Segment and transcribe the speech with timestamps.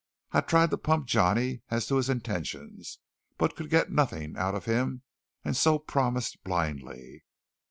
[0.31, 2.97] I tried to pump Johnny as to his intentions,
[3.37, 5.03] but could get nothing out of him;
[5.45, 7.23] and so promised blindly.